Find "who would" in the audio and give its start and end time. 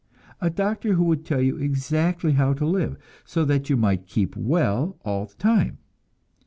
0.95-1.23